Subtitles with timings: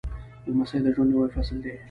[0.47, 1.73] لمسی د ژوند نوی فصل دی.